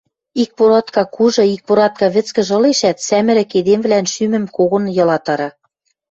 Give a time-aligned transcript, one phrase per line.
[0.41, 5.49] Икпоратка кужы, икпоратка вӹцкӹж ылешӓт, сӓмӹрӹк эдемвлӓн шӱмӹм когон йылатара.